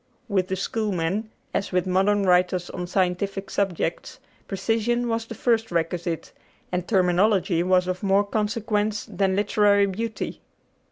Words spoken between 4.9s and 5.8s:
was the first